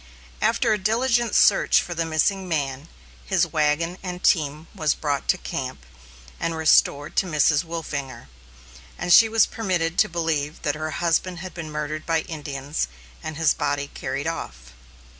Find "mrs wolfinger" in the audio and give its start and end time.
7.27-8.27